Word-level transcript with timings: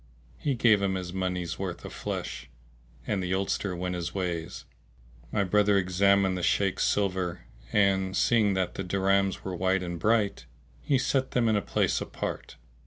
He 0.39 0.55
gave 0.55 0.81
him 0.81 0.95
his 0.95 1.13
money 1.13 1.43
s 1.43 1.59
worth 1.59 1.85
of 1.85 1.93
flesh 1.93 2.49
and 3.05 3.21
the 3.21 3.35
oldster 3.35 3.75
went 3.75 3.93
his 3.93 4.15
ways. 4.15 4.65
My 5.31 5.43
brother 5.43 5.77
examined 5.77 6.35
the 6.35 6.41
Shaykh's 6.41 6.83
silver, 6.87 7.45
and, 7.71 8.17
seeing 8.17 8.55
that 8.55 8.73
the 8.73 8.83
dirhams 8.83 9.43
were 9.43 9.55
white 9.55 9.83
and 9.83 9.99
bright, 9.99 10.47
he 10.81 10.97
set 10.97 11.29
them 11.31 11.47
in 11.47 11.55
a 11.55 11.61
place 11.61 12.01
apart. 12.01 12.55